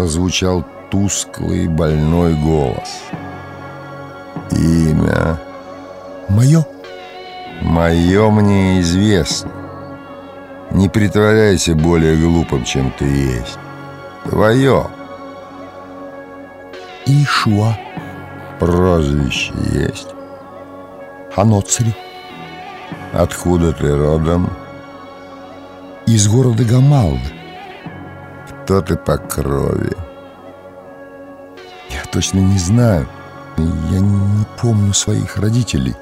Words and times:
прозвучал 0.00 0.64
тусклый 0.90 1.68
больной 1.68 2.32
голос. 2.34 3.02
Имя? 4.50 5.38
Мое? 6.30 6.64
Мое 7.60 8.30
мне 8.30 8.80
известно. 8.80 9.50
Не 10.70 10.88
притворяйся 10.88 11.74
более 11.74 12.16
глупым, 12.16 12.64
чем 12.64 12.94
ты 12.98 13.04
есть. 13.04 13.58
Твое. 14.24 14.86
Ишуа. 17.04 17.76
Прозвище 18.58 19.52
есть? 19.70 20.08
Ханоцри. 21.34 21.94
Откуда 23.12 23.74
ты 23.74 23.94
родом? 23.94 24.50
Из 26.06 26.26
города 26.26 26.64
Гамалды. 26.64 27.39
Кто 28.70 28.82
ты 28.82 28.96
по 28.96 29.18
крови? 29.18 29.96
Я 31.90 32.04
точно 32.12 32.38
не 32.38 32.56
знаю. 32.56 33.08
Я 33.58 33.98
не 33.98 34.46
помню 34.60 34.94
своих 34.94 35.38
родителей. 35.38 35.96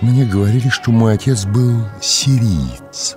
Мне 0.00 0.24
говорили, 0.24 0.70
что 0.70 0.90
мой 0.90 1.14
отец 1.14 1.44
был 1.44 1.86
сириец. 2.02 3.16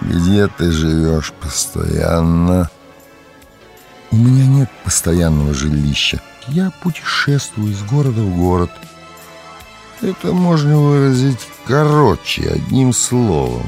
Где 0.00 0.46
ты 0.46 0.70
живешь 0.70 1.32
постоянно? 1.32 2.70
У 4.12 4.16
меня 4.16 4.46
нет 4.46 4.70
постоянного 4.84 5.52
жилища. 5.54 6.20
Я 6.46 6.70
путешествую 6.84 7.72
из 7.72 7.82
города 7.82 8.20
в 8.20 8.36
город. 8.36 8.70
Это 10.02 10.28
можно 10.28 10.78
выразить 10.78 11.48
короче, 11.66 12.48
одним 12.48 12.92
словом. 12.92 13.66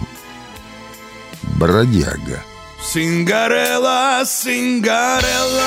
Бродяга. 1.42 2.42
Сингарелла, 2.82 4.24
Сингарелла 4.26 5.62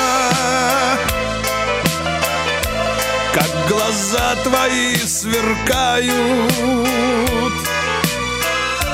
Как 3.32 3.68
глаза 3.68 4.36
твои 4.44 4.94
сверкают 4.96 6.12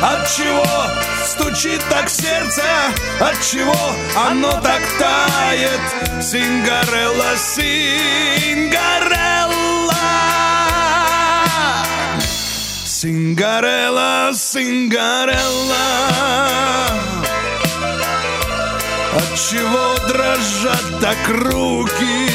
От 0.00 0.30
чего 0.30 0.64
стучит 1.27 1.83
так 1.91 2.08
сердце? 2.08 2.62
От 3.19 3.42
чего 3.42 3.74
оно 4.17 4.52
так 4.61 4.83
тает? 4.98 5.80
Сингарелла, 6.22 7.36
Сингарелла 7.36 9.02
Сингарелла, 13.03 14.31
Сингарелла 14.33 15.77
от 19.12 19.34
чего 19.50 19.97
дрожат 20.06 21.00
так 21.00 21.28
руки? 21.28 22.28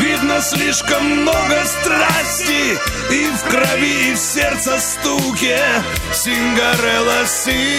Видно 0.00 0.42
слишком 0.42 1.22
много 1.22 1.64
страсти 1.64 2.78
И 3.10 3.26
в 3.32 3.42
крови, 3.48 4.10
и 4.10 4.14
в 4.14 4.18
сердце 4.18 4.78
стуке 4.78 5.82
Сингарелла, 6.12 7.24
Сингарелла 7.26 7.70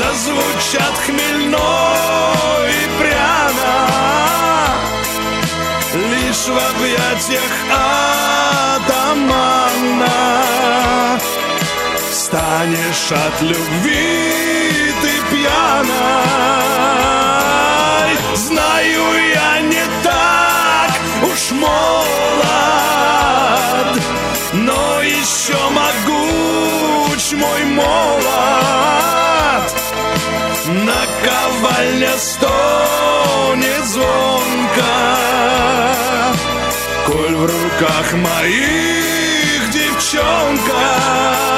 Зазвучат 0.00 0.96
хмельно 1.04 1.72
и 2.78 2.80
пряно. 2.98 3.76
Лишь 5.92 6.46
в 6.48 6.56
объятиях 6.70 7.52
атамана 8.78 10.18
Станешь 12.10 13.12
от 13.12 13.42
любви 13.42 14.94
ты 15.02 15.12
пьяной. 15.30 15.90
Знаю 18.36 19.04
я 19.34 19.60
не 19.60 19.84
так 20.02 20.92
уж 21.24 21.42
молод 21.50 22.00
Но 24.54 25.02
еще 25.02 25.58
могуч 25.68 27.32
мой 27.32 27.64
молот 27.64 28.59
Наковальня 31.60 32.16
стонет 32.16 33.84
звонко. 33.84 34.82
Коль 37.06 37.36
в 37.36 37.44
руках 37.44 38.12
моих 38.14 39.70
девчонка 39.70 41.49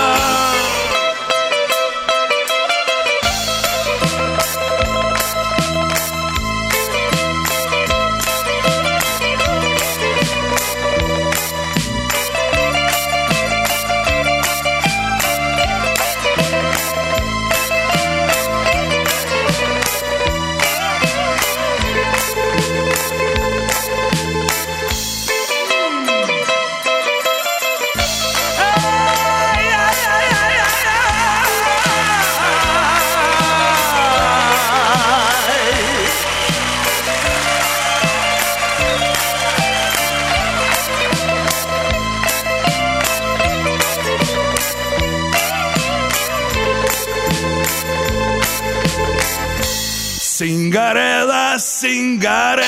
Сингарелла, 50.42 51.56
Сингарелла 51.56 52.66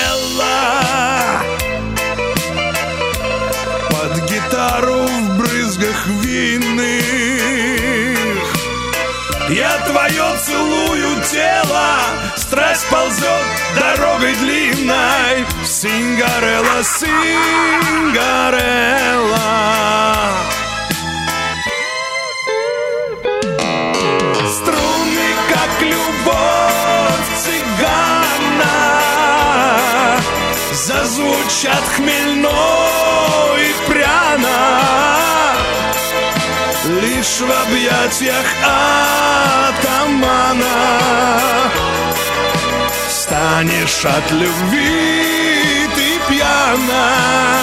Под 3.89 4.13
гитару 4.29 5.05
в 5.05 5.37
брызгах 5.37 6.07
винных. 6.07 6.95
Я 9.49 9.77
твое 9.85 10.37
целую 10.37 11.21
тело 11.29 11.97
Страсть 12.37 12.87
ползет 12.89 13.43
дорогой 13.77 14.35
длинной. 14.35 15.45
Сингарелла, 15.65 16.81
Сингарелла 16.81 18.25
Зазвучат 31.45 31.83
хмельно 31.95 32.49
и 33.57 33.73
пряно. 33.87 34.59
Лишь 36.85 37.39
в 37.39 37.51
объятиях 37.67 38.45
атамана 39.63 40.65
Станешь 43.09 44.05
от 44.05 44.31
любви 44.31 45.87
ты 45.95 46.19
пьяна 46.29 47.54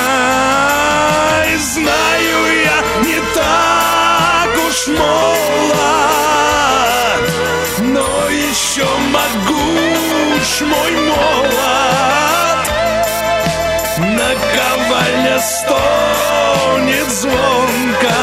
рояле 15.22 15.40
стонет 15.40 17.10
звонко. 17.10 18.14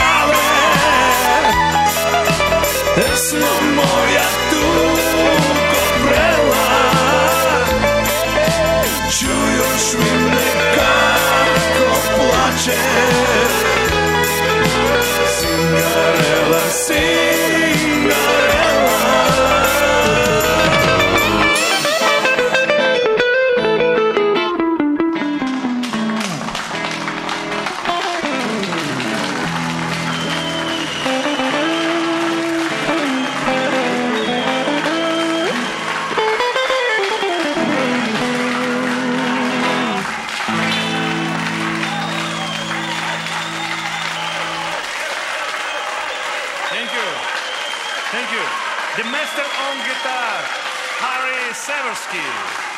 Снова 3.15 4.01
я 4.13 4.40
the 48.97 49.03
master 49.05 49.41
on 49.41 49.77
guitar, 49.87 50.43
Harry 50.99 51.53
Seversky. 51.53 52.70